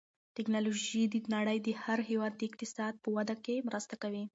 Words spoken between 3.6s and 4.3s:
مرسته کوي.